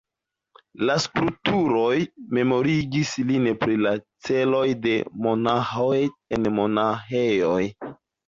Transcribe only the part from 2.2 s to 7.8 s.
memorigis lin pri la ĉeloj de monaĥoj en monaĥejoj.